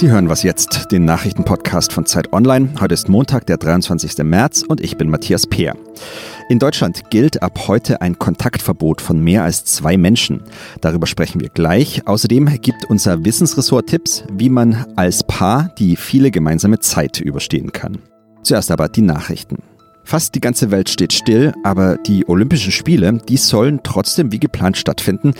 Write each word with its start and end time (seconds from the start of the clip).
Sie 0.00 0.10
hören 0.10 0.30
was 0.30 0.42
jetzt, 0.42 0.92
den 0.92 1.04
Nachrichtenpodcast 1.04 1.92
von 1.92 2.06
Zeit 2.06 2.32
Online. 2.32 2.70
Heute 2.80 2.94
ist 2.94 3.10
Montag, 3.10 3.44
der 3.44 3.58
23. 3.58 4.24
März 4.24 4.62
und 4.66 4.80
ich 4.80 4.96
bin 4.96 5.10
Matthias 5.10 5.46
Peer. 5.46 5.76
In 6.48 6.58
Deutschland 6.58 7.10
gilt 7.10 7.42
ab 7.42 7.68
heute 7.68 8.00
ein 8.00 8.18
Kontaktverbot 8.18 9.02
von 9.02 9.22
mehr 9.22 9.44
als 9.44 9.66
zwei 9.66 9.98
Menschen. 9.98 10.42
Darüber 10.80 11.06
sprechen 11.06 11.42
wir 11.42 11.50
gleich. 11.50 12.06
Außerdem 12.06 12.46
gibt 12.62 12.86
unser 12.88 13.26
Wissensressort 13.26 13.90
Tipps, 13.90 14.24
wie 14.32 14.48
man 14.48 14.86
als 14.96 15.22
Paar 15.22 15.74
die 15.78 15.96
viele 15.96 16.30
gemeinsame 16.30 16.78
Zeit 16.78 17.20
überstehen 17.20 17.70
kann. 17.70 17.98
Zuerst 18.42 18.70
aber 18.70 18.88
die 18.88 19.02
Nachrichten. 19.02 19.58
Fast 20.04 20.34
die 20.34 20.40
ganze 20.40 20.70
Welt 20.70 20.88
steht 20.88 21.12
still, 21.12 21.52
aber 21.62 21.96
die 21.96 22.28
Olympischen 22.28 22.72
Spiele, 22.72 23.18
die 23.28 23.36
sollen 23.36 23.80
trotzdem 23.82 24.32
wie 24.32 24.40
geplant 24.40 24.76
stattfinden. 24.76 25.34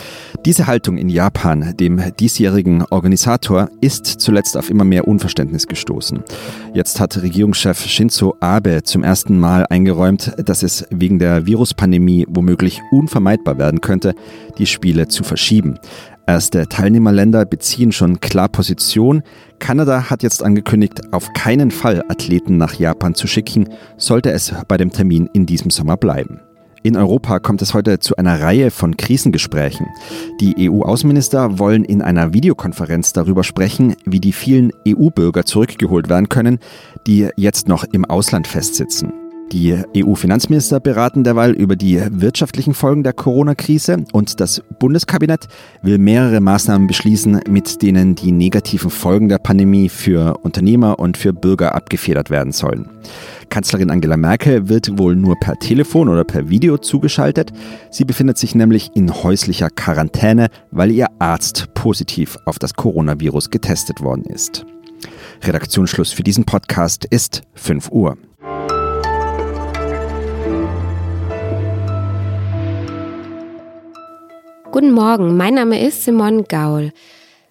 Diese 0.45 0.67
Haltung 0.67 0.97
in 0.97 1.09
Japan, 1.09 1.75
dem 1.77 2.01
diesjährigen 2.19 2.85
Organisator, 2.91 3.69
ist 3.81 4.07
zuletzt 4.07 4.57
auf 4.57 4.71
immer 4.71 4.85
mehr 4.85 5.09
Unverständnis 5.09 5.67
gestoßen. 5.67 6.23
Jetzt 6.75 7.01
hat 7.01 7.21
Regierungschef 7.21 7.85
Shinzo 7.87 8.37
Abe 8.41 8.83
zum 8.85 9.03
ersten 9.03 9.39
Mal 9.39 9.67
eingeräumt, 9.69 10.33
dass 10.45 10.63
es 10.63 10.87
wegen 10.91 11.19
der 11.19 11.47
Viruspandemie 11.47 12.27
womöglich 12.29 12.81
unvermeidbar 12.91 13.59
werden 13.59 13.81
könnte, 13.81 14.15
die 14.59 14.67
Spiele 14.67 15.09
zu 15.09 15.25
verschieben. 15.25 15.79
Erste 16.31 16.69
Teilnehmerländer 16.69 17.45
beziehen 17.45 17.91
schon 17.91 18.21
klar 18.21 18.49
Position. 18.49 19.25
Kanada 19.59 20.11
hat 20.11 20.23
jetzt 20.23 20.45
angekündigt, 20.45 21.13
auf 21.13 21.33
keinen 21.33 21.73
Fall 21.73 22.05
Athleten 22.09 22.57
nach 22.57 22.75
Japan 22.75 23.17
zu 23.17 23.27
schicken, 23.27 23.69
sollte 23.97 24.31
es 24.31 24.55
bei 24.69 24.77
dem 24.77 24.93
Termin 24.93 25.29
in 25.33 25.45
diesem 25.45 25.73
Sommer 25.73 25.97
bleiben. 25.97 26.39
In 26.85 26.97
Europa 26.97 27.41
kommt 27.41 27.63
es 27.63 27.75
heute 27.75 27.99
zu 27.99 28.15
einer 28.15 28.41
Reihe 28.41 28.71
von 28.71 28.97
Krisengesprächen. 28.97 29.89
Die 30.41 30.71
EU-Außenminister 30.71 31.59
wollen 31.59 31.85
in 31.85 32.01
einer 32.01 32.33
Videokonferenz 32.33 33.13
darüber 33.13 33.43
sprechen, 33.43 33.97
wie 34.05 34.21
die 34.21 34.33
vielen 34.33 34.71
EU-Bürger 34.87 35.45
zurückgeholt 35.45 36.09
werden 36.09 36.29
können, 36.29 36.61
die 37.09 37.29
jetzt 37.35 37.67
noch 37.67 37.83
im 37.83 38.05
Ausland 38.05 38.47
festsitzen. 38.47 39.30
Die 39.53 39.77
EU-Finanzminister 39.97 40.79
beraten 40.79 41.25
derweil 41.25 41.51
über 41.51 41.75
die 41.75 42.01
wirtschaftlichen 42.09 42.73
Folgen 42.73 43.03
der 43.03 43.13
Corona-Krise 43.13 44.05
und 44.13 44.39
das 44.39 44.63
Bundeskabinett 44.79 45.49
will 45.83 45.99
mehrere 45.99 46.41
Maßnahmen 46.41 46.87
beschließen, 46.87 47.41
mit 47.49 47.83
denen 47.83 48.15
die 48.15 48.31
negativen 48.31 48.91
Folgen 48.91 49.29
der 49.29 49.39
Pandemie 49.39 49.89
für 49.89 50.39
Unternehmer 50.45 51.01
und 51.01 51.17
für 51.17 51.33
Bürger 51.33 51.75
abgefedert 51.75 52.31
werden 52.31 52.53
sollen. 52.53 52.89
Kanzlerin 53.49 53.91
Angela 53.91 54.17
Merkel 54.17 54.69
wird 54.69 54.97
wohl 54.97 55.17
nur 55.17 55.35
per 55.41 55.57
Telefon 55.59 56.09
oder 56.09 56.23
per 56.23 56.49
Video 56.49 56.79
zugeschaltet. 56.79 57.53
Sie 57.91 58.05
befindet 58.05 58.39
sich 58.39 58.55
nämlich 58.55 58.93
in 58.95 59.13
häuslicher 59.13 59.69
Quarantäne, 59.69 60.47
weil 60.71 60.93
ihr 60.93 61.09
Arzt 61.19 61.75
positiv 61.75 62.39
auf 62.47 62.61
das 62.61 62.75
Coronavirus 62.75 63.51
getestet 63.51 64.01
worden 64.01 64.27
ist. 64.27 64.65
Redaktionsschluss 65.43 66.13
für 66.13 66.23
diesen 66.23 66.45
Podcast 66.45 67.05
ist 67.05 67.43
5 67.55 67.91
Uhr. 67.91 68.17
Guten 74.73 74.93
Morgen, 74.93 75.37
mein 75.37 75.55
Name 75.55 75.85
ist 75.85 76.05
Simon 76.05 76.45
Gaul. 76.45 76.93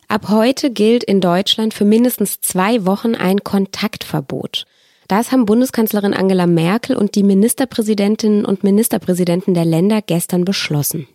Ab 0.08 0.30
heute 0.30 0.70
gilt 0.72 1.04
in 1.04 1.20
Deutschland 1.20 1.74
für 1.74 1.84
mindestens 1.84 2.40
zwei 2.40 2.86
Wochen 2.86 3.14
ein 3.14 3.44
Kontaktverbot. 3.44 4.66
Das 5.10 5.34
haben 5.34 5.46
Bundeskanzlerin 5.46 6.14
Angela 6.14 6.48
Merkel 6.48 6.96
und 6.96 7.16
die 7.16 7.24
Ministerpräsidentinnen 7.24 8.46
und 8.46 8.64
Ministerpräsidenten 8.64 9.54
der 9.54 9.66
Länder 9.66 10.02
gestern 10.02 10.46
beschlossen. 10.46 11.10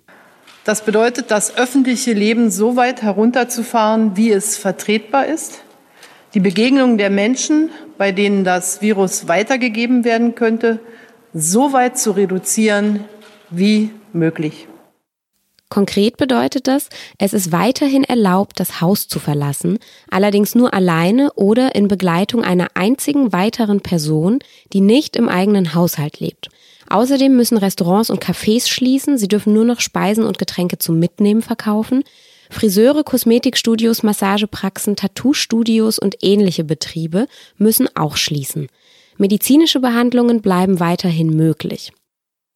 Das 0.64 0.84
bedeutet, 0.84 1.30
das 1.30 1.56
öffentliche 1.56 2.12
Leben 2.12 2.50
so 2.50 2.76
weit 2.76 3.00
herunterzufahren, 3.00 4.14
wie 4.14 4.30
es 4.30 4.58
vertretbar 4.58 5.26
ist, 5.26 5.62
die 6.34 6.40
Begegnung 6.40 6.98
der 6.98 7.08
Menschen, 7.08 7.70
bei 7.96 8.12
denen 8.12 8.44
das 8.44 8.82
Virus 8.82 9.26
weitergegeben 9.26 10.04
werden 10.04 10.34
könnte, 10.34 10.80
so 11.32 11.72
weit 11.72 11.98
zu 11.98 12.10
reduzieren 12.10 13.04
wie 13.48 13.88
möglich. 14.12 14.68
Konkret 15.70 16.16
bedeutet 16.18 16.68
das, 16.68 16.88
es 17.18 17.32
ist 17.32 17.50
weiterhin 17.50 18.04
erlaubt, 18.04 18.60
das 18.60 18.80
Haus 18.80 19.08
zu 19.08 19.18
verlassen, 19.18 19.78
allerdings 20.10 20.54
nur 20.54 20.72
alleine 20.72 21.32
oder 21.34 21.74
in 21.74 21.88
Begleitung 21.88 22.44
einer 22.44 22.68
einzigen 22.74 23.32
weiteren 23.32 23.80
Person, 23.80 24.38
die 24.72 24.80
nicht 24.80 25.16
im 25.16 25.28
eigenen 25.28 25.74
Haushalt 25.74 26.20
lebt. 26.20 26.50
Außerdem 26.88 27.34
müssen 27.34 27.56
Restaurants 27.56 28.10
und 28.10 28.22
Cafés 28.22 28.68
schließen, 28.68 29.18
sie 29.18 29.28
dürfen 29.28 29.52
nur 29.52 29.64
noch 29.64 29.80
Speisen 29.80 30.24
und 30.24 30.38
Getränke 30.38 30.78
zum 30.78 30.98
Mitnehmen 30.98 31.42
verkaufen. 31.42 32.04
Friseure, 32.50 33.02
Kosmetikstudios, 33.02 34.02
Massagepraxen, 34.02 34.94
Tattoo-Studios 34.94 35.98
und 35.98 36.16
ähnliche 36.22 36.62
Betriebe 36.62 37.26
müssen 37.56 37.88
auch 37.96 38.16
schließen. 38.16 38.68
Medizinische 39.16 39.80
Behandlungen 39.80 40.42
bleiben 40.42 40.78
weiterhin 40.78 41.34
möglich. 41.34 41.92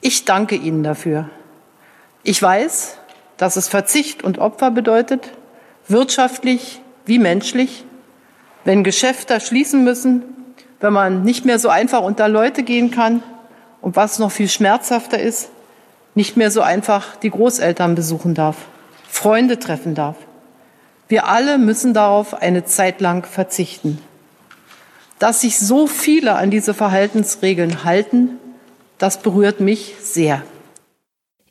Ich 0.02 0.24
danke 0.24 0.56
Ihnen 0.56 0.82
dafür. 0.82 1.30
Ich 2.22 2.42
weiß, 2.42 2.98
dass 3.36 3.56
es 3.56 3.68
Verzicht 3.68 4.22
und 4.22 4.38
Opfer 4.38 4.70
bedeutet, 4.70 5.30
wirtschaftlich 5.86 6.80
wie 7.06 7.18
menschlich, 7.18 7.84
wenn 8.64 8.84
Geschäfte 8.84 9.40
schließen 9.40 9.84
müssen, 9.84 10.22
wenn 10.80 10.92
man 10.92 11.22
nicht 11.22 11.44
mehr 11.44 11.58
so 11.58 11.68
einfach 11.68 12.02
unter 12.02 12.28
Leute 12.28 12.62
gehen 12.62 12.90
kann 12.90 13.22
und 13.80 13.96
was 13.96 14.18
noch 14.18 14.30
viel 14.30 14.48
schmerzhafter 14.48 15.18
ist, 15.18 15.48
nicht 16.14 16.36
mehr 16.36 16.50
so 16.50 16.62
einfach 16.62 17.16
die 17.16 17.30
Großeltern 17.30 17.94
besuchen 17.94 18.34
darf, 18.34 18.56
Freunde 19.08 19.58
treffen 19.58 19.94
darf. 19.94 20.16
Wir 21.08 21.26
alle 21.28 21.56
müssen 21.58 21.94
darauf 21.94 22.34
eine 22.34 22.64
Zeit 22.64 23.00
lang 23.00 23.24
verzichten. 23.24 23.98
Dass 25.18 25.40
sich 25.40 25.58
so 25.58 25.86
viele 25.86 26.34
an 26.34 26.50
diese 26.50 26.74
Verhaltensregeln 26.74 27.84
halten, 27.84 28.38
das 28.98 29.22
berührt 29.22 29.60
mich 29.60 29.94
sehr. 30.00 30.42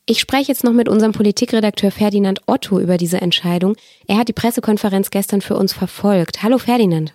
Ich 0.10 0.22
spreche 0.22 0.48
jetzt 0.48 0.64
noch 0.64 0.72
mit 0.72 0.88
unserem 0.88 1.12
Politikredakteur 1.12 1.92
Ferdinand 1.92 2.40
Otto 2.46 2.80
über 2.80 2.96
diese 2.96 3.20
Entscheidung. 3.20 3.76
Er 4.08 4.18
hat 4.18 4.30
die 4.30 4.34
Pressekonferenz 4.34 5.10
gestern 5.10 5.42
für 5.42 5.58
uns 5.58 5.74
verfolgt. 5.74 6.44
Hallo 6.44 6.58
Ferdinand. 6.60 7.14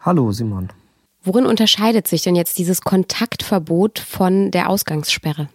Hallo 0.00 0.32
Simon. 0.32 0.70
Worin 1.22 1.44
unterscheidet 1.44 2.08
sich 2.08 2.22
denn 2.22 2.34
jetzt 2.34 2.56
dieses 2.56 2.80
Kontaktverbot 2.80 3.98
von 3.98 4.50
der 4.50 4.70
Ausgangssperre? 4.70 5.50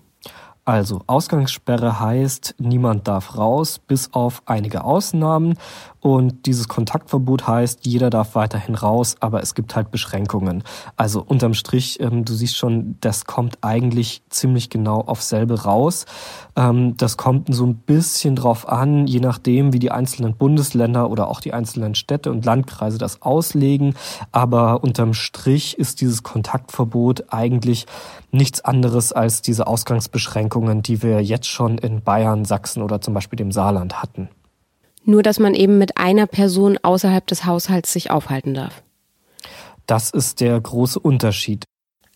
Also 0.63 1.01
Ausgangssperre 1.07 1.99
heißt, 1.99 2.53
niemand 2.59 3.07
darf 3.07 3.35
raus, 3.35 3.79
bis 3.79 4.13
auf 4.13 4.43
einige 4.45 4.83
Ausnahmen. 4.83 5.57
Und 6.01 6.45
dieses 6.45 6.67
Kontaktverbot 6.67 7.47
heißt, 7.47 7.85
jeder 7.85 8.09
darf 8.09 8.35
weiterhin 8.35 8.75
raus, 8.75 9.17
aber 9.19 9.41
es 9.41 9.53
gibt 9.53 9.75
halt 9.75 9.91
Beschränkungen. 9.91 10.63
Also 10.95 11.21
unterm 11.21 11.53
Strich, 11.53 11.99
ähm, 11.99 12.23
du 12.23 12.33
siehst 12.33 12.55
schon, 12.55 12.95
das 13.01 13.25
kommt 13.25 13.57
eigentlich 13.61 14.21
ziemlich 14.29 14.69
genau 14.69 15.01
auf 15.01 15.21
selbe 15.21 15.63
raus. 15.63 16.05
Ähm, 16.55 16.95
das 16.95 17.17
kommt 17.17 17.53
so 17.53 17.65
ein 17.65 17.75
bisschen 17.75 18.35
drauf 18.35 18.69
an, 18.69 19.07
je 19.07 19.19
nachdem, 19.19 19.73
wie 19.73 19.79
die 19.79 19.91
einzelnen 19.91 20.35
Bundesländer 20.35 21.09
oder 21.09 21.27
auch 21.27 21.41
die 21.41 21.53
einzelnen 21.53 21.95
Städte 21.95 22.31
und 22.31 22.45
Landkreise 22.45 22.97
das 22.97 23.21
auslegen. 23.21 23.95
Aber 24.31 24.83
unterm 24.83 25.13
Strich 25.13 25.77
ist 25.77 25.99
dieses 25.99 26.23
Kontaktverbot 26.23 27.25
eigentlich 27.33 27.87
nichts 28.31 28.61
anderes 28.61 29.11
als 29.11 29.41
diese 29.41 29.67
Ausgangsbeschränkungen, 29.67 30.81
die 30.81 31.03
wir 31.03 31.21
jetzt 31.21 31.47
schon 31.47 31.77
in 31.77 32.01
Bayern, 32.01 32.45
Sachsen 32.45 32.83
oder 32.83 33.01
zum 33.01 33.13
Beispiel 33.13 33.37
dem 33.37 33.51
Saarland 33.51 34.01
hatten. 34.01 34.29
Nur, 35.09 35.23
dass 35.23 35.39
man 35.39 35.55
eben 35.55 35.79
mit 35.79 35.97
einer 35.97 36.27
Person 36.27 36.77
außerhalb 36.83 37.25
des 37.25 37.43
Haushalts 37.43 37.91
sich 37.91 38.11
aufhalten 38.11 38.53
darf. 38.53 38.83
Das 39.87 40.11
ist 40.11 40.39
der 40.39 40.61
große 40.61 40.99
Unterschied. 40.99 41.63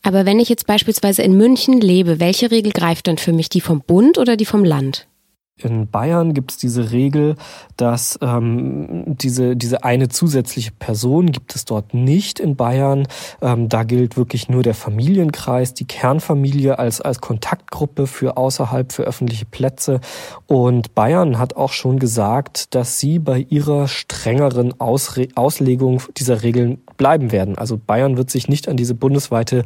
Aber 0.03 0.27
wenn 0.27 0.39
ich 0.39 0.47
jetzt 0.47 0.67
beispielsweise 0.67 1.23
in 1.23 1.35
München 1.35 1.81
lebe, 1.81 2.19
welche 2.19 2.51
Regel 2.51 2.71
greift 2.71 3.07
dann 3.07 3.17
für 3.17 3.33
mich? 3.33 3.49
Die 3.49 3.61
vom 3.61 3.81
Bund 3.81 4.19
oder 4.19 4.37
die 4.37 4.45
vom 4.45 4.63
Land? 4.63 5.07
In 5.55 5.87
Bayern 5.87 6.33
gibt 6.33 6.49
es 6.49 6.57
diese 6.57 6.91
Regel, 6.91 7.35
dass 7.77 8.17
ähm, 8.23 9.03
diese, 9.05 9.55
diese 9.55 9.83
eine 9.83 10.09
zusätzliche 10.09 10.71
Person 10.71 11.31
gibt 11.31 11.55
es 11.55 11.65
dort 11.65 11.93
nicht 11.93 12.39
in 12.39 12.55
Bayern. 12.55 13.07
Ähm, 13.39 13.69
da 13.69 13.83
gilt 13.83 14.17
wirklich 14.17 14.49
nur 14.49 14.63
der 14.63 14.73
Familienkreis, 14.73 15.75
die 15.75 15.85
Kernfamilie 15.85 16.79
als, 16.79 17.01
als 17.01 17.21
Kontaktgruppe 17.21 18.07
für 18.07 18.35
außerhalb, 18.35 18.91
für 18.91 19.03
öffentliche 19.03 19.45
Plätze. 19.45 20.01
Und 20.47 20.95
Bayern 20.95 21.37
hat 21.37 21.55
auch 21.55 21.71
schon 21.71 21.99
gesagt, 21.99 22.73
dass 22.73 22.99
sie 22.99 23.19
bei 23.19 23.45
ihrer 23.47 23.87
strengeren 23.87 24.79
Ausre 24.81 25.27
Auslegung 25.35 26.01
dieser 26.17 26.41
Regeln 26.41 26.81
bleiben 26.97 27.31
werden. 27.31 27.59
Also 27.59 27.77
Bayern 27.77 28.17
wird 28.17 28.31
sich 28.31 28.47
nicht 28.47 28.67
an 28.67 28.75
diese 28.75 28.95
bundesweite 28.95 29.65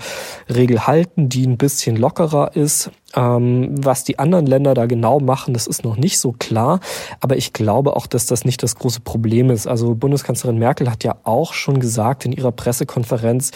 Regel 0.49 0.85
halten, 0.85 1.29
die 1.29 1.47
ein 1.47 1.57
bisschen 1.57 1.95
lockerer 1.95 2.57
ist. 2.57 2.91
Ähm, 3.17 3.73
was 3.83 4.03
die 4.03 4.19
anderen 4.19 4.45
Länder 4.45 4.75
da 4.75 4.85
genau 4.85 5.19
machen, 5.19 5.55
das 5.55 5.65
ist 5.65 5.83
noch 5.83 5.97
nicht 5.97 6.19
so 6.19 6.33
klar. 6.33 6.79
Aber 7.19 7.35
ich 7.35 7.51
glaube 7.51 7.95
auch, 7.95 8.05
dass 8.05 8.27
das 8.27 8.45
nicht 8.45 8.61
das 8.61 8.75
große 8.75 8.99
Problem 8.99 9.49
ist. 9.49 9.65
Also 9.65 9.95
Bundeskanzlerin 9.95 10.59
Merkel 10.59 10.91
hat 10.91 11.03
ja 11.03 11.15
auch 11.23 11.53
schon 11.53 11.79
gesagt 11.79 12.25
in 12.25 12.31
ihrer 12.31 12.51
Pressekonferenz, 12.51 13.51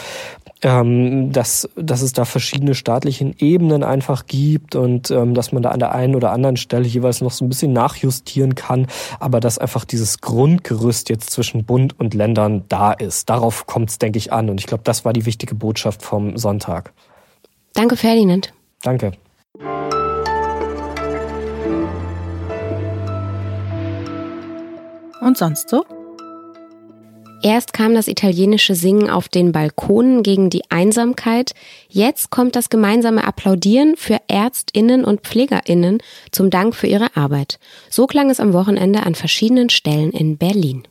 ähm, 0.64 1.32
dass, 1.32 1.70
dass 1.76 2.02
es 2.02 2.14
da 2.14 2.26
verschiedene 2.26 2.74
staatliche 2.74 3.34
Ebenen 3.38 3.84
einfach 3.84 4.26
gibt 4.26 4.76
und 4.76 5.12
ähm, 5.12 5.36
dass 5.36 5.52
man 5.52 5.62
da 5.62 5.70
an 5.70 5.80
der 5.80 5.92
einen 5.92 6.16
oder 6.16 6.32
anderen 6.32 6.58
Stelle 6.58 6.88
jeweils 6.88 7.22
noch 7.22 7.32
so 7.32 7.46
ein 7.46 7.50
bisschen 7.50 7.72
nachjustieren 7.72 8.56
kann, 8.56 8.88
aber 9.20 9.40
dass 9.40 9.60
einfach 9.60 9.86
dieses 9.86 10.22
Grundgerüst 10.22 11.10
jetzt 11.10 11.30
zwischen 11.30 11.66
Bund 11.66 12.00
und 12.00 12.16
Ländern 12.16 12.64
da 12.68 12.94
ist. 12.94 13.30
Darauf 13.30 13.68
kommt 13.68 13.92
es, 13.92 14.00
denke 14.00 14.18
ich, 14.18 14.34
an. 14.34 14.50
Und 14.50 14.60
ich 14.60 14.66
glaube, 14.66 14.84
das 14.84 15.06
war 15.06 15.14
die 15.14 15.28
wichtige 15.28 15.54
Botschaft 15.54 16.02
vom 16.02 16.36
Sonntag. 16.38 16.94
Danke, 17.74 17.96
Ferdinand. 17.96 18.54
Danke. 18.82 19.12
Und 25.22 25.38
sonst 25.38 25.70
so? 25.70 25.86
Erst 27.44 27.74
kam 27.74 27.96
das 27.96 28.08
italienische 28.08 28.76
Singen 28.76 29.10
auf 29.10 29.28
den 29.28 29.52
Balkonen 29.52 30.22
gegen 30.22 30.50
die 30.50 30.64
Einsamkeit, 30.70 31.54
jetzt 31.90 32.30
kommt 32.30 32.56
das 32.56 32.70
gemeinsame 32.70 33.26
Applaudieren 33.26 33.96
für 33.98 34.18
Ärztinnen 34.28 35.04
und 35.04 35.22
Pflegerinnen 35.22 36.00
zum 36.32 36.50
Dank 36.50 36.76
für 36.76 36.88
ihre 36.88 37.16
Arbeit. 37.16 37.60
So 37.90 38.06
klang 38.06 38.30
es 38.30 38.40
am 38.40 38.54
Wochenende 38.54 39.04
an 39.04 39.16
verschiedenen 39.16 39.70
Stellen 39.70 40.12
in 40.12 40.38
Berlin. 40.38 40.84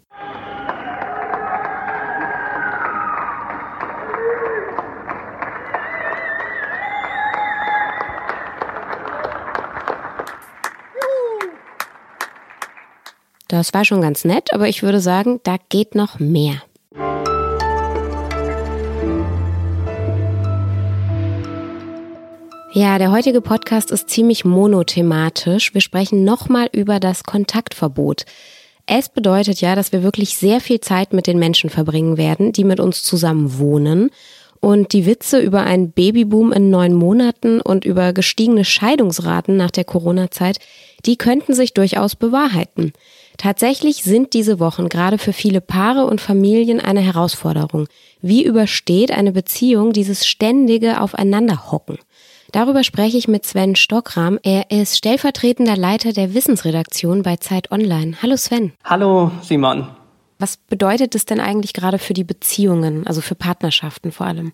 Das 13.50 13.74
war 13.74 13.84
schon 13.84 14.00
ganz 14.00 14.24
nett, 14.24 14.54
aber 14.54 14.68
ich 14.68 14.84
würde 14.84 15.00
sagen, 15.00 15.40
da 15.42 15.56
geht 15.70 15.96
noch 15.96 16.20
mehr. 16.20 16.62
Ja, 22.72 22.98
der 22.98 23.10
heutige 23.10 23.40
Podcast 23.40 23.90
ist 23.90 24.08
ziemlich 24.08 24.44
monothematisch. 24.44 25.74
Wir 25.74 25.80
sprechen 25.80 26.22
nochmal 26.22 26.68
über 26.70 27.00
das 27.00 27.24
Kontaktverbot. 27.24 28.24
Es 28.86 29.08
bedeutet 29.08 29.60
ja, 29.60 29.74
dass 29.74 29.90
wir 29.90 30.04
wirklich 30.04 30.36
sehr 30.36 30.60
viel 30.60 30.80
Zeit 30.80 31.12
mit 31.12 31.26
den 31.26 31.40
Menschen 31.40 31.70
verbringen 31.70 32.16
werden, 32.16 32.52
die 32.52 32.62
mit 32.62 32.78
uns 32.78 33.02
zusammen 33.02 33.58
wohnen. 33.58 34.10
Und 34.60 34.92
die 34.92 35.06
Witze 35.06 35.40
über 35.40 35.64
einen 35.64 35.90
Babyboom 35.90 36.52
in 36.52 36.70
neun 36.70 36.94
Monaten 36.94 37.60
und 37.60 37.84
über 37.84 38.12
gestiegene 38.12 38.64
Scheidungsraten 38.64 39.56
nach 39.56 39.72
der 39.72 39.84
Corona-Zeit, 39.84 40.58
die 41.04 41.16
könnten 41.16 41.54
sich 41.54 41.74
durchaus 41.74 42.14
bewahrheiten. 42.14 42.92
Tatsächlich 43.40 44.02
sind 44.02 44.34
diese 44.34 44.60
Wochen 44.60 44.90
gerade 44.90 45.16
für 45.16 45.32
viele 45.32 45.62
Paare 45.62 46.04
und 46.04 46.20
Familien 46.20 46.78
eine 46.78 47.00
Herausforderung. 47.00 47.88
Wie 48.20 48.44
übersteht 48.44 49.12
eine 49.12 49.32
Beziehung 49.32 49.94
dieses 49.94 50.26
ständige 50.26 51.00
Aufeinanderhocken? 51.00 51.96
Darüber 52.52 52.84
spreche 52.84 53.16
ich 53.16 53.28
mit 53.28 53.46
Sven 53.46 53.76
Stockram. 53.76 54.38
Er 54.42 54.70
ist 54.70 54.98
stellvertretender 54.98 55.78
Leiter 55.78 56.12
der 56.12 56.34
Wissensredaktion 56.34 57.22
bei 57.22 57.36
Zeit 57.36 57.72
Online. 57.72 58.14
Hallo 58.20 58.36
Sven. 58.36 58.74
Hallo 58.84 59.30
Simon. 59.40 59.88
Was 60.40 60.56
bedeutet 60.56 61.14
es 61.14 61.26
denn 61.26 61.38
eigentlich 61.38 61.74
gerade 61.74 61.98
für 61.98 62.14
die 62.14 62.24
Beziehungen, 62.24 63.06
also 63.06 63.20
für 63.20 63.34
Partnerschaften 63.34 64.10
vor 64.10 64.24
allem? 64.24 64.52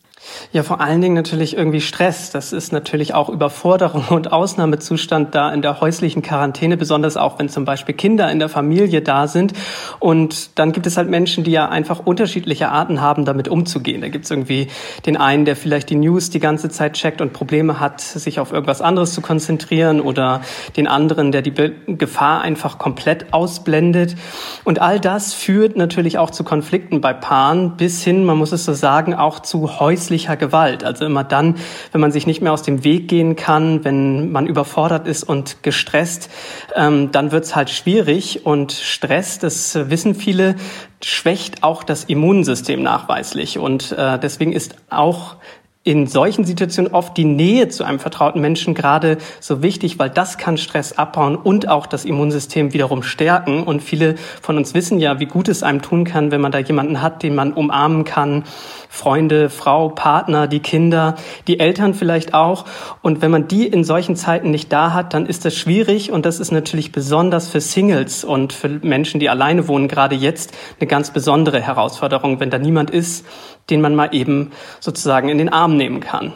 Ja, 0.50 0.64
vor 0.64 0.80
allen 0.80 1.00
Dingen 1.00 1.14
natürlich 1.14 1.56
irgendwie 1.56 1.80
Stress. 1.80 2.32
Das 2.32 2.52
ist 2.52 2.72
natürlich 2.72 3.14
auch 3.14 3.28
Überforderung 3.28 4.04
und 4.10 4.32
Ausnahmezustand 4.32 5.36
da 5.36 5.52
in 5.54 5.62
der 5.62 5.80
häuslichen 5.80 6.22
Quarantäne, 6.22 6.76
besonders 6.76 7.16
auch 7.16 7.38
wenn 7.38 7.48
zum 7.48 7.64
Beispiel 7.64 7.94
Kinder 7.94 8.28
in 8.32 8.40
der 8.40 8.48
Familie 8.48 9.00
da 9.00 9.28
sind. 9.28 9.52
Und 10.00 10.58
dann 10.58 10.72
gibt 10.72 10.88
es 10.88 10.96
halt 10.96 11.08
Menschen, 11.08 11.44
die 11.44 11.52
ja 11.52 11.68
einfach 11.68 12.00
unterschiedliche 12.04 12.68
Arten 12.68 13.00
haben, 13.00 13.24
damit 13.24 13.46
umzugehen. 13.46 14.00
Da 14.00 14.08
gibt 14.08 14.24
es 14.24 14.32
irgendwie 14.32 14.66
den 15.06 15.16
einen, 15.16 15.44
der 15.44 15.54
vielleicht 15.54 15.88
die 15.88 15.94
News 15.94 16.30
die 16.30 16.40
ganze 16.40 16.68
Zeit 16.68 16.94
checkt 16.94 17.20
und 17.20 17.32
Probleme 17.32 17.78
hat, 17.78 18.00
sich 18.00 18.40
auf 18.40 18.50
irgendwas 18.50 18.80
anderes 18.80 19.14
zu 19.14 19.20
konzentrieren 19.20 20.00
oder 20.00 20.40
den 20.76 20.88
anderen, 20.88 21.30
der 21.30 21.42
die 21.42 21.54
Gefahr 21.86 22.40
einfach 22.40 22.78
komplett 22.78 23.32
ausblendet. 23.32 24.16
Und 24.64 24.80
all 24.80 24.98
das 24.98 25.32
führt 25.32 25.75
natürlich 25.76 26.18
auch 26.18 26.30
zu 26.30 26.44
Konflikten 26.44 27.00
bei 27.00 27.12
Paaren 27.12 27.76
bis 27.76 28.02
hin, 28.02 28.24
man 28.24 28.38
muss 28.38 28.52
es 28.52 28.64
so 28.64 28.72
sagen, 28.72 29.14
auch 29.14 29.40
zu 29.40 29.80
häuslicher 29.80 30.36
Gewalt. 30.36 30.84
Also 30.84 31.04
immer 31.04 31.24
dann, 31.24 31.56
wenn 31.92 32.00
man 32.00 32.12
sich 32.12 32.26
nicht 32.26 32.42
mehr 32.42 32.52
aus 32.52 32.62
dem 32.62 32.84
Weg 32.84 33.08
gehen 33.08 33.36
kann, 33.36 33.84
wenn 33.84 34.32
man 34.32 34.46
überfordert 34.46 35.06
ist 35.06 35.24
und 35.24 35.62
gestresst, 35.62 36.30
ähm, 36.74 37.10
dann 37.12 37.32
wird 37.32 37.44
es 37.44 37.54
halt 37.54 37.70
schwierig. 37.70 38.46
Und 38.46 38.72
Stress, 38.72 39.38
das 39.38 39.74
wissen 39.90 40.14
viele, 40.14 40.56
schwächt 41.02 41.62
auch 41.62 41.82
das 41.82 42.04
Immunsystem 42.04 42.82
nachweislich. 42.82 43.58
Und 43.58 43.92
äh, 43.92 44.18
deswegen 44.18 44.52
ist 44.52 44.76
auch 44.90 45.36
in 45.86 46.08
solchen 46.08 46.44
Situationen 46.44 46.92
oft 46.92 47.16
die 47.16 47.24
Nähe 47.24 47.68
zu 47.68 47.84
einem 47.84 48.00
vertrauten 48.00 48.40
Menschen 48.40 48.74
gerade 48.74 49.18
so 49.38 49.62
wichtig, 49.62 50.00
weil 50.00 50.10
das 50.10 50.36
kann 50.36 50.58
Stress 50.58 50.98
abbauen 50.98 51.36
und 51.36 51.68
auch 51.68 51.86
das 51.86 52.04
Immunsystem 52.04 52.72
wiederum 52.72 53.04
stärken. 53.04 53.62
Und 53.62 53.84
viele 53.84 54.16
von 54.42 54.56
uns 54.56 54.74
wissen 54.74 54.98
ja, 54.98 55.20
wie 55.20 55.26
gut 55.26 55.46
es 55.46 55.62
einem 55.62 55.82
tun 55.82 56.02
kann, 56.04 56.32
wenn 56.32 56.40
man 56.40 56.50
da 56.50 56.58
jemanden 56.58 57.02
hat, 57.02 57.22
den 57.22 57.36
man 57.36 57.52
umarmen 57.52 58.02
kann. 58.02 58.42
Freunde, 58.88 59.48
Frau, 59.48 59.90
Partner, 59.90 60.48
die 60.48 60.58
Kinder, 60.58 61.14
die 61.46 61.60
Eltern 61.60 61.94
vielleicht 61.94 62.34
auch. 62.34 62.64
Und 63.00 63.22
wenn 63.22 63.30
man 63.30 63.46
die 63.46 63.64
in 63.68 63.84
solchen 63.84 64.16
Zeiten 64.16 64.50
nicht 64.50 64.72
da 64.72 64.92
hat, 64.92 65.14
dann 65.14 65.26
ist 65.26 65.44
das 65.44 65.54
schwierig. 65.54 66.10
Und 66.10 66.26
das 66.26 66.40
ist 66.40 66.50
natürlich 66.50 66.90
besonders 66.90 67.46
für 67.48 67.60
Singles 67.60 68.24
und 68.24 68.52
für 68.52 68.68
Menschen, 68.68 69.20
die 69.20 69.28
alleine 69.28 69.68
wohnen, 69.68 69.86
gerade 69.86 70.16
jetzt 70.16 70.52
eine 70.80 70.88
ganz 70.88 71.12
besondere 71.12 71.60
Herausforderung, 71.60 72.40
wenn 72.40 72.50
da 72.50 72.58
niemand 72.58 72.90
ist, 72.90 73.24
den 73.70 73.80
man 73.80 73.94
mal 73.94 74.14
eben 74.14 74.52
sozusagen 74.80 75.28
in 75.28 75.38
den 75.38 75.48
Arm 75.48 75.76
nehmen 75.76 76.00
kann. 76.00 76.32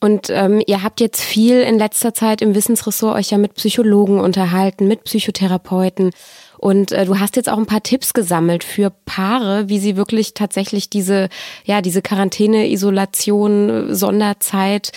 Und 0.00 0.28
ähm, 0.28 0.62
ihr 0.66 0.82
habt 0.82 1.00
jetzt 1.00 1.22
viel 1.22 1.62
in 1.62 1.78
letzter 1.78 2.12
Zeit 2.12 2.42
im 2.42 2.54
Wissensressort 2.54 3.16
euch 3.16 3.30
ja 3.30 3.38
mit 3.38 3.54
Psychologen 3.54 4.20
unterhalten, 4.20 4.86
mit 4.86 5.04
Psychotherapeuten. 5.04 6.10
Und 6.58 6.92
äh, 6.92 7.06
du 7.06 7.18
hast 7.18 7.36
jetzt 7.36 7.48
auch 7.48 7.56
ein 7.56 7.64
paar 7.64 7.82
Tipps 7.82 8.12
gesammelt 8.12 8.64
für 8.64 8.90
Paare, 8.90 9.70
wie 9.70 9.78
sie 9.78 9.96
wirklich 9.96 10.34
tatsächlich 10.34 10.90
diese, 10.90 11.30
ja, 11.64 11.80
diese 11.80 12.02
Quarantäne, 12.02 12.68
Isolation, 12.68 13.94
Sonderzeit 13.94 14.92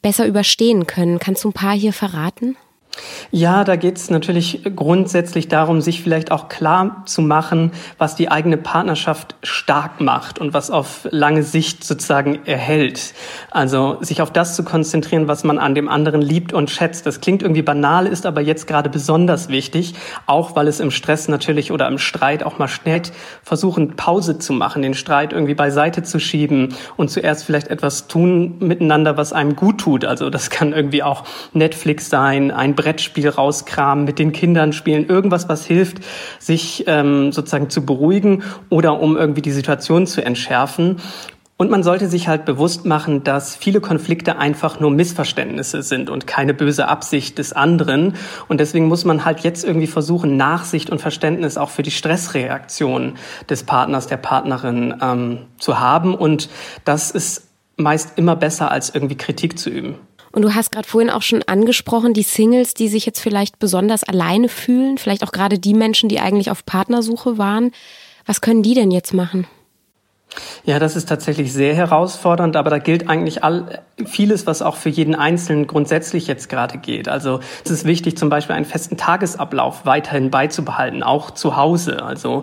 besser 0.00 0.26
überstehen 0.26 0.86
können. 0.86 1.18
Kannst 1.18 1.44
du 1.44 1.50
ein 1.50 1.52
paar 1.52 1.74
hier 1.74 1.92
verraten? 1.92 2.56
Ja, 3.30 3.64
da 3.64 3.76
geht 3.76 3.96
es 3.96 4.10
natürlich 4.10 4.62
grundsätzlich 4.76 5.48
darum, 5.48 5.80
sich 5.80 6.02
vielleicht 6.02 6.30
auch 6.30 6.48
klar 6.48 7.02
zu 7.06 7.22
machen, 7.22 7.72
was 7.98 8.14
die 8.14 8.30
eigene 8.30 8.56
Partnerschaft 8.56 9.36
stark 9.42 10.00
macht 10.00 10.38
und 10.38 10.54
was 10.54 10.70
auf 10.70 11.06
lange 11.10 11.42
Sicht 11.42 11.84
sozusagen 11.84 12.44
erhält. 12.46 13.14
Also 13.50 13.98
sich 14.00 14.22
auf 14.22 14.30
das 14.30 14.56
zu 14.56 14.64
konzentrieren, 14.64 15.28
was 15.28 15.44
man 15.44 15.58
an 15.58 15.74
dem 15.74 15.88
anderen 15.88 16.22
liebt 16.22 16.52
und 16.52 16.70
schätzt. 16.70 17.06
Das 17.06 17.20
klingt 17.20 17.42
irgendwie 17.42 17.62
banal, 17.62 18.06
ist 18.06 18.26
aber 18.26 18.40
jetzt 18.40 18.66
gerade 18.66 18.88
besonders 18.88 19.48
wichtig, 19.48 19.94
auch 20.26 20.56
weil 20.56 20.68
es 20.68 20.80
im 20.80 20.90
Stress 20.90 21.28
natürlich 21.28 21.72
oder 21.72 21.88
im 21.88 21.98
Streit 21.98 22.42
auch 22.42 22.58
mal 22.58 22.68
schnell 22.68 22.96
versuchen, 23.42 23.96
Pause 23.96 24.38
zu 24.38 24.52
machen, 24.52 24.80
den 24.82 24.94
Streit 24.94 25.32
irgendwie 25.32 25.54
beiseite 25.54 26.02
zu 26.02 26.18
schieben 26.18 26.74
und 26.96 27.10
zuerst 27.10 27.44
vielleicht 27.44 27.68
etwas 27.68 28.06
tun 28.08 28.56
miteinander, 28.60 29.16
was 29.16 29.32
einem 29.32 29.56
gut 29.56 29.78
tut. 29.78 30.04
Also 30.04 30.30
das 30.30 30.48
kann 30.48 30.72
irgendwie 30.72 31.02
auch 31.02 31.24
Netflix 31.52 32.08
sein, 32.08 32.50
ein 32.50 32.74
Brettspiel 32.86 33.28
rauskramen, 33.28 34.04
mit 34.04 34.20
den 34.20 34.30
Kindern 34.30 34.72
spielen, 34.72 35.08
irgendwas, 35.08 35.48
was 35.48 35.66
hilft, 35.66 36.04
sich 36.38 36.84
ähm, 36.86 37.32
sozusagen 37.32 37.68
zu 37.68 37.84
beruhigen 37.84 38.44
oder 38.70 39.00
um 39.00 39.16
irgendwie 39.16 39.42
die 39.42 39.50
Situation 39.50 40.06
zu 40.06 40.24
entschärfen. 40.24 40.98
Und 41.56 41.68
man 41.68 41.82
sollte 41.82 42.06
sich 42.06 42.28
halt 42.28 42.44
bewusst 42.44 42.86
machen, 42.86 43.24
dass 43.24 43.56
viele 43.56 43.80
Konflikte 43.80 44.38
einfach 44.38 44.78
nur 44.78 44.92
Missverständnisse 44.92 45.82
sind 45.82 46.10
und 46.10 46.28
keine 46.28 46.54
böse 46.54 46.86
Absicht 46.86 47.38
des 47.38 47.52
anderen. 47.52 48.14
Und 48.46 48.60
deswegen 48.60 48.86
muss 48.86 49.04
man 49.04 49.24
halt 49.24 49.40
jetzt 49.40 49.64
irgendwie 49.64 49.88
versuchen, 49.88 50.36
Nachsicht 50.36 50.88
und 50.88 51.00
Verständnis 51.00 51.58
auch 51.58 51.70
für 51.70 51.82
die 51.82 51.90
Stressreaktion 51.90 53.14
des 53.50 53.64
Partners, 53.64 54.06
der 54.06 54.18
Partnerin 54.18 54.94
ähm, 55.02 55.38
zu 55.58 55.80
haben. 55.80 56.14
Und 56.14 56.50
das 56.84 57.10
ist 57.10 57.48
meist 57.76 58.16
immer 58.16 58.36
besser, 58.36 58.70
als 58.70 58.94
irgendwie 58.94 59.16
Kritik 59.16 59.58
zu 59.58 59.70
üben. 59.70 59.96
Und 60.36 60.42
du 60.42 60.54
hast 60.54 60.70
gerade 60.70 60.86
vorhin 60.86 61.08
auch 61.08 61.22
schon 61.22 61.42
angesprochen, 61.44 62.12
die 62.12 62.22
Singles, 62.22 62.74
die 62.74 62.88
sich 62.88 63.06
jetzt 63.06 63.20
vielleicht 63.20 63.58
besonders 63.58 64.04
alleine 64.04 64.50
fühlen, 64.50 64.98
vielleicht 64.98 65.24
auch 65.24 65.32
gerade 65.32 65.58
die 65.58 65.72
Menschen, 65.72 66.10
die 66.10 66.20
eigentlich 66.20 66.50
auf 66.50 66.66
Partnersuche 66.66 67.38
waren. 67.38 67.72
Was 68.26 68.42
können 68.42 68.62
die 68.62 68.74
denn 68.74 68.90
jetzt 68.90 69.14
machen? 69.14 69.46
Ja, 70.64 70.78
das 70.78 70.96
ist 70.96 71.08
tatsächlich 71.08 71.52
sehr 71.52 71.74
herausfordernd, 71.74 72.56
aber 72.56 72.70
da 72.70 72.78
gilt 72.78 73.08
eigentlich 73.08 73.44
all, 73.44 73.82
vieles, 74.04 74.46
was 74.46 74.60
auch 74.60 74.76
für 74.76 74.90
jeden 74.90 75.14
Einzelnen 75.14 75.66
grundsätzlich 75.66 76.26
jetzt 76.26 76.48
gerade 76.48 76.78
geht. 76.78 77.08
Also 77.08 77.40
es 77.64 77.70
ist 77.70 77.84
wichtig, 77.86 78.18
zum 78.18 78.28
Beispiel 78.28 78.54
einen 78.54 78.66
festen 78.66 78.96
Tagesablauf 78.98 79.86
weiterhin 79.86 80.30
beizubehalten, 80.30 81.02
auch 81.02 81.30
zu 81.30 81.56
Hause. 81.56 82.02
Also 82.02 82.42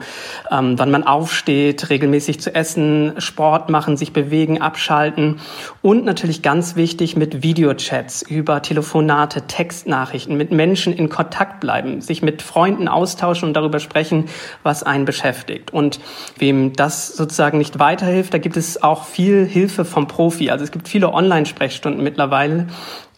ähm, 0.49 0.79
wann 0.79 0.89
man 0.89 1.03
aufsteht, 1.03 1.89
regelmäßig 1.89 2.41
zu 2.41 2.55
essen, 2.55 3.13
Sport 3.17 3.69
machen, 3.69 3.97
sich 3.97 4.13
bewegen, 4.13 4.61
abschalten 4.61 5.39
und 5.81 6.05
natürlich 6.05 6.41
ganz 6.41 6.75
wichtig 6.75 7.15
mit 7.15 7.43
Videochats 7.43 8.23
über 8.23 8.61
Telefonate, 8.63 9.43
Textnachrichten, 9.43 10.35
mit 10.35 10.51
Menschen 10.51 10.91
in 10.93 11.09
Kontakt 11.09 11.59
bleiben, 11.59 12.01
sich 12.01 12.23
mit 12.23 12.41
Freunden 12.41 12.87
austauschen 12.87 13.49
und 13.49 13.53
darüber 13.53 13.79
sprechen, 13.79 14.25
was 14.63 14.81
einen 14.81 15.05
beschäftigt. 15.05 15.71
Und 15.71 15.99
wem 16.37 16.73
das 16.73 17.09
sozusagen 17.09 17.59
nicht 17.59 17.77
weiterhilft, 17.83 18.33
da 18.33 18.37
gibt 18.37 18.55
es 18.55 18.81
auch 18.81 19.03
viel 19.03 19.45
Hilfe 19.45 19.83
vom 19.83 20.07
Profi. 20.07 20.49
Also 20.49 20.63
es 20.63 20.71
gibt 20.71 20.87
viele 20.87 21.11
Online-Sprechstunden 21.13 22.01
mittlerweile, 22.01 22.67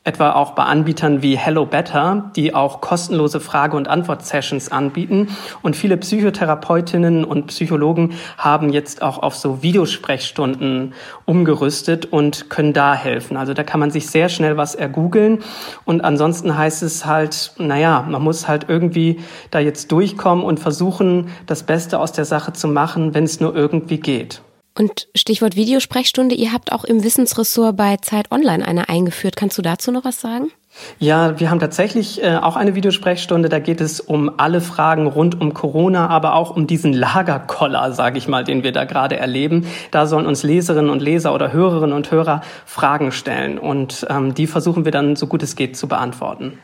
etwa 0.03 0.33
auch 0.33 0.51
bei 0.51 0.63
Anbietern 0.63 1.21
wie 1.21 1.37
Hello 1.37 1.67
Better, 1.67 2.31
die 2.35 2.55
auch 2.55 2.81
kostenlose 2.81 3.39
Frage- 3.39 3.77
und 3.77 3.87
Antwort-Sessions 3.87 4.71
anbieten. 4.71 5.29
Und 5.61 5.75
viele 5.75 5.97
Psychotherapeutinnen 5.97 7.25
und 7.25 7.47
Psychologen 7.47 8.13
haben 8.39 8.71
jetzt 8.71 9.03
auch 9.03 9.19
auf 9.19 9.35
so 9.35 9.61
Videosprechstunden 9.61 10.93
umgerüstet 11.25 12.07
und 12.07 12.49
können 12.49 12.73
da 12.73 12.95
helfen. 12.95 13.37
Also 13.37 13.53
da 13.53 13.63
kann 13.63 13.79
man 13.79 13.91
sich 13.91 14.07
sehr 14.07 14.29
schnell 14.29 14.57
was 14.57 14.73
ergoogeln. 14.73 15.43
Und 15.85 16.01
ansonsten 16.01 16.57
heißt 16.57 16.81
es 16.81 17.05
halt, 17.05 17.53
naja, 17.59 18.03
man 18.07 18.23
muss 18.23 18.47
halt 18.47 18.65
irgendwie 18.67 19.19
da 19.51 19.59
jetzt 19.59 19.91
durchkommen 19.91 20.43
und 20.43 20.59
versuchen, 20.59 21.29
das 21.45 21.63
Beste 21.63 21.99
aus 21.99 22.13
der 22.13 22.25
Sache 22.25 22.53
zu 22.53 22.67
machen, 22.67 23.13
wenn 23.13 23.25
es 23.25 23.39
nur 23.39 23.55
irgendwie 23.55 23.99
geht. 23.99 24.41
Und 24.77 25.07
Stichwort 25.15 25.55
Videosprechstunde, 25.55 26.35
ihr 26.35 26.51
habt 26.51 26.73
auch 26.73 26.83
im 26.83 27.03
Wissensressort 27.03 27.77
bei 27.77 27.95
Zeit 27.97 28.29
Online 28.31 28.67
eine 28.67 28.89
eingeführt. 28.89 29.37
Kannst 29.37 29.57
du 29.57 29.61
dazu 29.61 29.89
noch 29.89 30.03
was 30.03 30.19
sagen? 30.19 30.51
Ja, 30.99 31.39
wir 31.39 31.49
haben 31.49 31.61
tatsächlich 31.61 32.21
äh, 32.21 32.35
auch 32.35 32.57
eine 32.57 32.75
Videosprechstunde. 32.75 33.47
Da 33.47 33.59
geht 33.59 33.79
es 33.79 34.01
um 34.01 34.33
alle 34.37 34.59
Fragen 34.59 35.07
rund 35.07 35.39
um 35.39 35.53
Corona, 35.53 36.09
aber 36.09 36.35
auch 36.35 36.53
um 36.53 36.67
diesen 36.67 36.91
Lagerkoller, 36.91 37.93
sage 37.93 38.17
ich 38.17 38.27
mal, 38.27 38.43
den 38.43 38.63
wir 38.63 38.73
da 38.73 38.83
gerade 38.83 39.15
erleben. 39.15 39.65
Da 39.91 40.07
sollen 40.07 40.25
uns 40.25 40.43
Leserinnen 40.43 40.91
und 40.91 41.01
Leser 41.01 41.33
oder 41.33 41.53
Hörerinnen 41.53 41.95
und 41.95 42.11
Hörer 42.11 42.41
Fragen 42.65 43.13
stellen 43.13 43.57
und 43.57 44.05
ähm, 44.09 44.33
die 44.33 44.47
versuchen 44.47 44.83
wir 44.83 44.91
dann 44.91 45.15
so 45.15 45.27
gut 45.27 45.41
es 45.41 45.55
geht 45.55 45.77
zu 45.77 45.87
beantworten. 45.87 46.59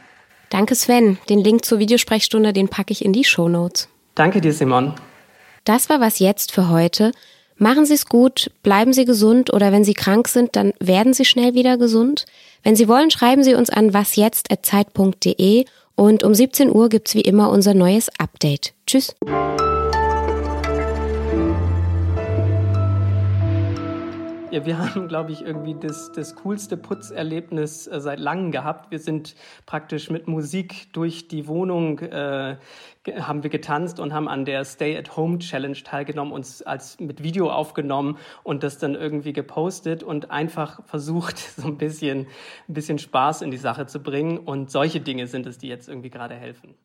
Danke 0.49 0.75
Sven. 0.75 1.17
Den 1.29 1.39
Link 1.39 1.63
zur 1.63 1.79
Videosprechstunde, 1.79 2.51
den 2.51 2.67
packe 2.67 2.91
ich 2.91 3.05
in 3.05 3.13
die 3.13 3.23
Show 3.23 3.47
Notes. 3.47 3.87
Danke 4.15 4.41
dir, 4.41 4.51
Simon. 4.51 4.93
Das 5.63 5.89
war 5.89 6.01
was 6.01 6.19
jetzt 6.19 6.51
für 6.51 6.67
heute. 6.67 7.13
Machen 7.61 7.85
Sie 7.85 7.93
es 7.93 8.07
gut, 8.07 8.49
bleiben 8.63 8.91
Sie 8.91 9.05
gesund 9.05 9.53
oder 9.53 9.71
wenn 9.71 9.83
Sie 9.83 9.93
krank 9.93 10.27
sind, 10.27 10.55
dann 10.55 10.73
werden 10.79 11.13
Sie 11.13 11.25
schnell 11.25 11.53
wieder 11.53 11.77
gesund. 11.77 12.25
Wenn 12.63 12.75
Sie 12.75 12.87
wollen, 12.87 13.11
schreiben 13.11 13.43
Sie 13.43 13.53
uns 13.53 13.69
an 13.69 13.93
wasjetzt.zeit.de 13.93 15.65
und 15.93 16.23
um 16.23 16.33
17 16.33 16.73
Uhr 16.73 16.89
gibt's 16.89 17.13
wie 17.13 17.21
immer 17.21 17.51
unser 17.51 17.75
neues 17.75 18.09
Update. 18.17 18.73
Tschüss. 18.87 19.15
Ja, 24.51 24.65
wir 24.65 24.77
haben, 24.79 25.07
glaube 25.07 25.31
ich, 25.31 25.43
irgendwie 25.43 25.75
das, 25.75 26.11
das 26.11 26.35
coolste 26.35 26.75
Putzerlebnis 26.75 27.87
äh, 27.87 28.01
seit 28.01 28.19
langem 28.19 28.51
gehabt. 28.51 28.91
Wir 28.91 28.99
sind 28.99 29.33
praktisch 29.65 30.09
mit 30.09 30.27
Musik 30.27 30.91
durch 30.91 31.29
die 31.29 31.47
Wohnung, 31.47 31.99
äh, 31.99 32.57
haben 33.21 33.43
wir 33.43 33.49
getanzt 33.49 34.01
und 34.01 34.11
haben 34.11 34.27
an 34.27 34.43
der 34.43 34.65
Stay-at-Home-Challenge 34.65 35.81
teilgenommen, 35.85 36.33
uns 36.33 36.61
als 36.63 36.99
mit 36.99 37.23
Video 37.23 37.49
aufgenommen 37.49 38.17
und 38.43 38.63
das 38.63 38.77
dann 38.77 38.93
irgendwie 38.93 39.31
gepostet 39.31 40.03
und 40.03 40.31
einfach 40.31 40.85
versucht, 40.85 41.37
so 41.57 41.67
ein 41.67 41.77
bisschen, 41.77 42.27
ein 42.67 42.73
bisschen 42.73 42.99
Spaß 42.99 43.43
in 43.43 43.51
die 43.51 43.57
Sache 43.57 43.85
zu 43.85 44.03
bringen. 44.03 44.37
Und 44.37 44.69
solche 44.69 44.99
Dinge 44.99 45.27
sind 45.27 45.45
es, 45.45 45.59
die 45.59 45.69
jetzt 45.69 45.87
irgendwie 45.87 46.09
gerade 46.09 46.35
helfen. 46.35 46.75